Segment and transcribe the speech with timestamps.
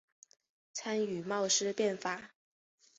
[0.73, 2.31] 参与戊戌变法。